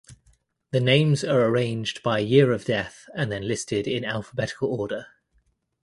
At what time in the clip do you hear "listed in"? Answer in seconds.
3.47-4.03